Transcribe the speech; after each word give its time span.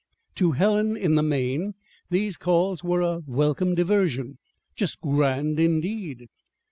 To 0.33 0.53
Helen, 0.53 0.97
in 0.97 1.13
the 1.13 1.21
main, 1.21 1.75
these 2.09 2.35
calls 2.35 2.83
were 2.83 3.01
a 3.01 3.19
welcome 3.27 3.75
diversion 3.75 4.39
"just 4.75 4.99
grand," 4.99 5.59
indeed. 5.59 6.27